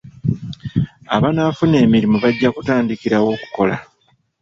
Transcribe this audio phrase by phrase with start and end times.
[1.15, 3.75] Abanaafuna emirimu bajja kutandikirawo okukola.